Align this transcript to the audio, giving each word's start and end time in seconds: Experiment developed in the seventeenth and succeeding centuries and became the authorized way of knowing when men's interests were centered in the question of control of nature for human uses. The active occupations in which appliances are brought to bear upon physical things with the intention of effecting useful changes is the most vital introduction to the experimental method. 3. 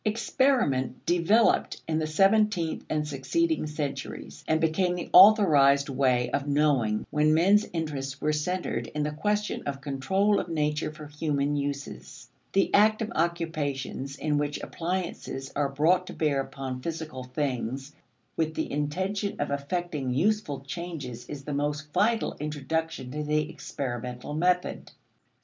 Experiment 0.03 1.05
developed 1.05 1.79
in 1.87 1.99
the 1.99 2.07
seventeenth 2.07 2.83
and 2.89 3.07
succeeding 3.07 3.67
centuries 3.67 4.43
and 4.47 4.59
became 4.59 4.95
the 4.95 5.09
authorized 5.13 5.89
way 5.89 6.27
of 6.31 6.47
knowing 6.47 7.05
when 7.11 7.35
men's 7.35 7.67
interests 7.71 8.19
were 8.19 8.33
centered 8.33 8.87
in 8.95 9.03
the 9.03 9.11
question 9.11 9.61
of 9.67 9.79
control 9.79 10.39
of 10.39 10.49
nature 10.49 10.91
for 10.91 11.05
human 11.05 11.55
uses. 11.55 12.27
The 12.53 12.73
active 12.73 13.11
occupations 13.13 14.15
in 14.15 14.39
which 14.39 14.59
appliances 14.63 15.51
are 15.55 15.69
brought 15.69 16.07
to 16.07 16.13
bear 16.13 16.41
upon 16.41 16.81
physical 16.81 17.23
things 17.25 17.93
with 18.35 18.55
the 18.55 18.71
intention 18.71 19.39
of 19.39 19.51
effecting 19.51 20.11
useful 20.15 20.61
changes 20.61 21.29
is 21.29 21.43
the 21.43 21.53
most 21.53 21.93
vital 21.93 22.35
introduction 22.39 23.11
to 23.11 23.21
the 23.21 23.47
experimental 23.51 24.33
method. 24.33 24.87
3. 24.87 24.95